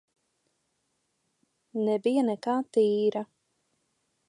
Nebija 1.89 2.25
nekā 2.31 2.57
tīra. 2.79 3.25